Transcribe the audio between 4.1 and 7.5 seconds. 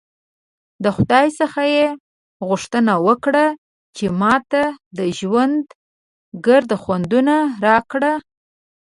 ماته د ژوند ګرده خوندونه